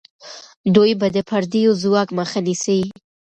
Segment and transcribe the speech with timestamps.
[0.75, 2.81] دوی به د پردیو ځواک مخه نیسي.